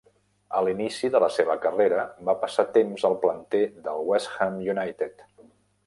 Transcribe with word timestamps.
A 0.59 0.61
l'inici 0.67 1.11
de 1.15 1.21
la 1.23 1.27
seva 1.35 1.57
carrera 1.67 2.07
va 2.31 2.35
passar 2.47 2.67
temps 2.81 3.07
al 3.11 3.21
planter 3.27 3.63
del 3.87 4.05
West 4.13 4.37
Ham 4.47 4.63
United. 4.75 5.27